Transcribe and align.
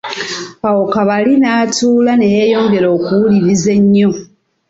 Awo 0.67 0.83
Kabali 0.93 1.33
n'atuula 1.37 2.13
ne 2.15 2.27
yeyongera 2.35 2.87
okuwuliriza 2.95 3.69
ennyo. 3.79 4.11